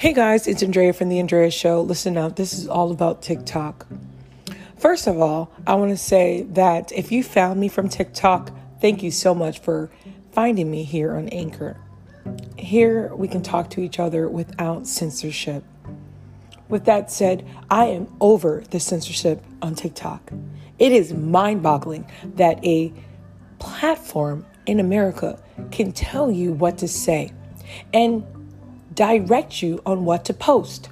[0.00, 1.82] Hey guys, it's Andrea from The Andrea Show.
[1.82, 3.86] Listen up, this is all about TikTok.
[4.78, 8.50] First of all, I want to say that if you found me from TikTok,
[8.80, 9.90] thank you so much for
[10.32, 11.76] finding me here on Anchor.
[12.56, 15.64] Here we can talk to each other without censorship.
[16.70, 20.32] With that said, I am over the censorship on TikTok.
[20.78, 22.90] It is mind boggling that a
[23.58, 25.38] platform in America
[25.70, 27.34] can tell you what to say
[27.92, 28.24] and
[29.00, 30.90] direct you on what to post.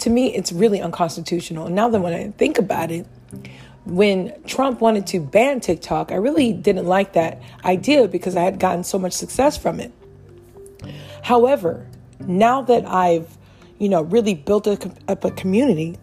[0.00, 1.66] To me, it's really unconstitutional.
[1.66, 3.06] And now that when I think about it,
[3.84, 8.58] when Trump wanted to ban TikTok, I really didn't like that idea because I had
[8.58, 9.92] gotten so much success from it.
[11.22, 11.86] However,
[12.18, 13.38] now that I've,
[13.78, 15.98] you know, really built up a community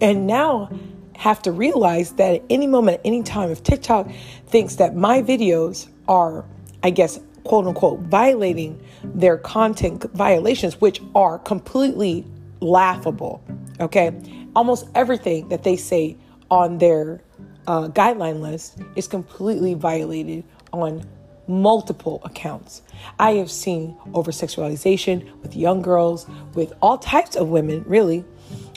[0.00, 0.70] and now
[1.14, 4.10] have to realize that at any moment, at any time, if TikTok
[4.46, 6.46] thinks that my videos are,
[6.82, 12.24] I guess, quote unquote, violating their content violations, which are completely
[12.60, 13.42] laughable,
[13.80, 14.12] okay?
[14.54, 16.16] Almost everything that they say
[16.50, 17.22] on their
[17.66, 21.06] uh, guideline list is completely violated on
[21.46, 22.82] multiple accounts.
[23.18, 28.24] I have seen over sexualization with young girls, with all types of women, really.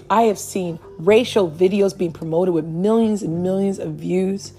[0.09, 4.53] I have seen racial videos being promoted with millions and millions of views.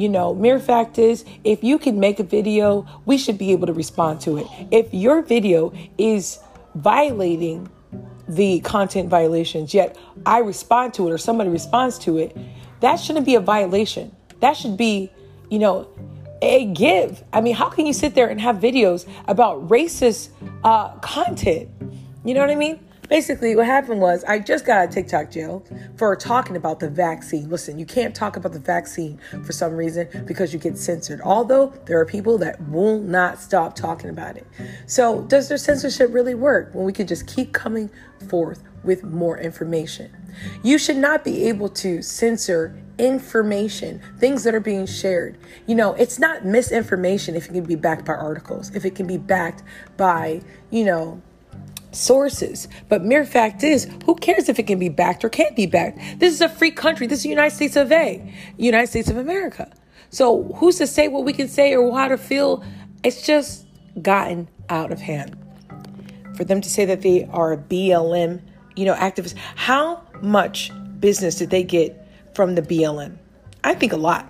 [0.00, 3.66] You know, mere fact is, if you can make a video, we should be able
[3.66, 4.46] to respond to it.
[4.70, 6.38] If your video is
[6.74, 7.68] violating
[8.26, 12.34] the content violations, yet I respond to it or somebody responds to it,
[12.80, 14.16] that shouldn't be a violation.
[14.40, 15.12] That should be,
[15.50, 15.86] you know,
[16.40, 17.22] a give.
[17.30, 20.30] I mean, how can you sit there and have videos about racist
[20.64, 21.68] uh, content?
[22.24, 22.80] You know what I mean?
[23.10, 25.64] Basically, what happened was I just got a TikTok jail
[25.96, 27.50] for talking about the vaccine.
[27.50, 31.20] Listen, you can't talk about the vaccine for some reason because you get censored.
[31.22, 34.46] Although there are people that will not stop talking about it.
[34.86, 37.90] So, does their censorship really work when we can just keep coming
[38.28, 40.16] forth with more information?
[40.62, 45.36] You should not be able to censor information, things that are being shared.
[45.66, 49.08] You know, it's not misinformation if it can be backed by articles, if it can
[49.08, 49.64] be backed
[49.96, 51.20] by, you know,
[51.92, 52.68] sources.
[52.88, 55.98] But mere fact is, who cares if it can be backed or can't be backed?
[56.18, 57.06] This is a free country.
[57.06, 59.70] This is the United States of A, United States of America.
[60.10, 62.64] So who's to say what we can say or how to feel?
[63.02, 63.66] It's just
[64.02, 65.36] gotten out of hand.
[66.36, 68.40] For them to say that they are BLM,
[68.76, 73.16] you know, activists, how much business did they get from the BLM?
[73.62, 74.26] I think a lot.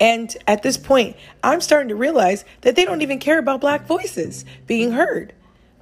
[0.00, 3.86] And at this point, I'm starting to realize that they don't even care about black
[3.86, 5.32] voices being heard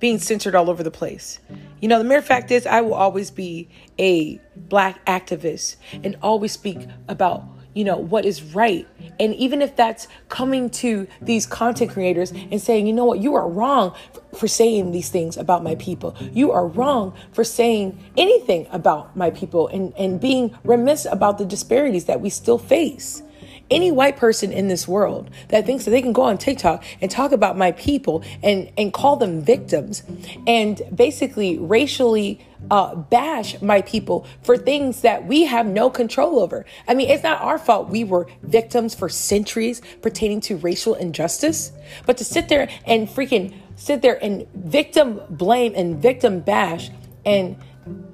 [0.05, 1.39] being censored all over the place.
[1.81, 6.53] You know, the mere fact is, I will always be a black activist and always
[6.53, 6.77] speak
[7.09, 7.43] about,
[7.73, 8.87] you know, what is right.
[9.19, 13.35] And even if that's coming to these content creators and saying, you know what, you
[13.35, 13.97] are wrong
[14.37, 16.15] for saying these things about my people.
[16.35, 21.47] You are wrong for saying anything about my people and, and being remiss about the
[21.47, 23.23] disparities that we still face
[23.71, 27.11] any white person in this world that thinks that they can go on TikTok and
[27.11, 30.03] talk about my people and, and call them victims
[30.47, 36.65] and basically racially uh, bash my people for things that we have no control over.
[36.89, 41.73] I mean, it's not our fault we were victims for centuries pertaining to racial injustice,
[42.07, 46.91] but to sit there and freaking sit there and victim blame and victim bash
[47.25, 47.57] and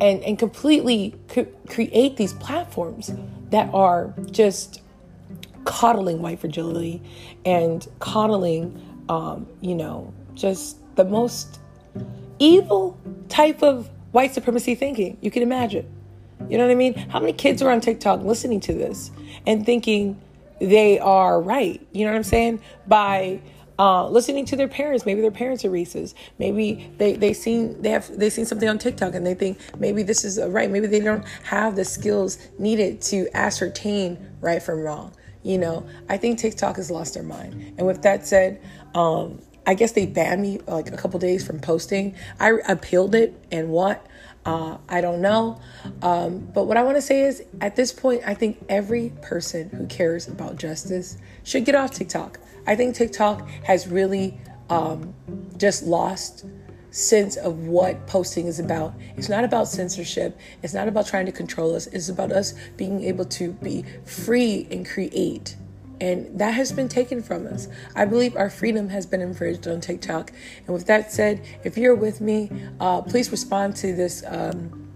[0.00, 1.15] and and completely
[1.69, 3.12] create these platforms
[3.50, 4.81] that are just
[5.65, 7.03] coddling white fragility
[7.44, 11.60] and coddling, um, you know, just the most
[12.38, 12.98] evil
[13.28, 15.87] type of white supremacy thinking you can imagine.
[16.49, 16.94] You know what I mean?
[16.94, 19.10] How many kids are on TikTok listening to this
[19.47, 20.20] and thinking
[20.60, 21.87] they are right?
[21.93, 22.60] You know what I'm saying?
[22.87, 23.41] By
[23.81, 25.06] uh, listening to their parents.
[25.06, 26.12] Maybe their parents are racist.
[26.38, 30.03] Maybe they they seen they have they seen something on TikTok and they think maybe
[30.03, 30.70] this is right.
[30.70, 35.15] Maybe they don't have the skills needed to ascertain right from wrong.
[35.42, 37.74] You know, I think TikTok has lost their mind.
[37.78, 38.60] And with that said,
[38.94, 42.14] um, I guess they banned me like a couple days from posting.
[42.38, 44.06] I appealed it and what?
[44.44, 45.60] Uh, I don't know.
[46.02, 49.69] Um, but what I want to say is at this point, I think every person
[49.70, 52.40] who cares about justice should get off TikTok.
[52.66, 54.38] I think TikTok has really
[54.70, 55.14] um,
[55.56, 56.46] just lost
[56.90, 58.94] sense of what posting is about.
[59.16, 60.38] It's not about censorship.
[60.62, 61.87] It's not about trying to control us.
[61.88, 65.56] It's about us being able to be free and create.
[66.00, 67.69] And that has been taken from us.
[67.94, 70.32] I believe our freedom has been infringed on TikTok.
[70.66, 72.50] And with that said, if you're with me,
[72.81, 74.89] uh, please respond to this um,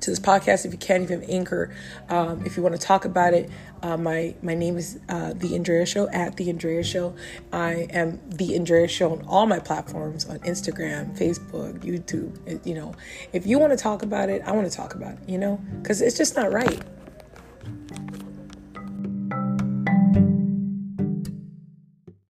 [0.00, 1.74] to this podcast if you can, if you have Anchor,
[2.08, 3.50] um, if you want to talk about it.
[3.82, 7.14] Uh, my my name is uh, the Andrea Show at the Andrea Show.
[7.52, 12.66] I am the Andrea Show on all my platforms on Instagram, Facebook, YouTube.
[12.66, 12.94] You know,
[13.32, 15.28] if you want to talk about it, I want to talk about it.
[15.28, 16.82] You know, because it's just not right.